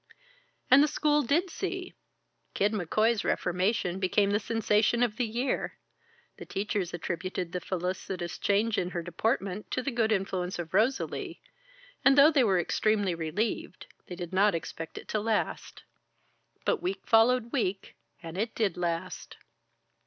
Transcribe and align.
And 0.71 0.81
the 0.81 0.87
school 0.87 1.21
did 1.21 1.51
see. 1.51 1.93
Kid 2.55 2.71
McCoy's 2.71 3.23
reformation 3.23 3.99
became 3.99 4.31
the 4.31 4.39
sensation 4.39 5.03
of 5.03 5.17
the 5.17 5.27
year. 5.27 5.77
The 6.37 6.45
teachers 6.47 6.91
attributed 6.91 7.51
the 7.51 7.61
felicitous 7.61 8.39
change 8.39 8.79
in 8.79 8.89
her 8.89 9.03
deportment 9.03 9.69
to 9.69 9.83
the 9.83 9.91
good 9.91 10.11
influence 10.11 10.57
of 10.57 10.73
Rosalie, 10.73 11.39
and 12.03 12.17
though 12.17 12.31
they 12.31 12.43
were 12.43 12.59
extremely 12.59 13.13
relieved, 13.13 13.85
they 14.07 14.15
did 14.15 14.33
not 14.33 14.55
expect 14.55 14.97
it 14.97 15.07
to 15.09 15.19
last. 15.19 15.83
But 16.65 16.81
week 16.81 17.05
followed 17.05 17.51
week, 17.51 17.95
and 18.23 18.39
it 18.39 18.55
did 18.55 18.77
last. 18.77 19.37